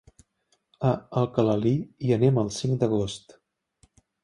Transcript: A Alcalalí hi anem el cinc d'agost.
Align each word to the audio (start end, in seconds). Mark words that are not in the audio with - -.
A 0.91 0.93
Alcalalí 1.21 1.75
hi 2.07 2.15
anem 2.17 2.41
el 2.47 2.51
cinc 2.59 2.83
d'agost. 2.85 3.39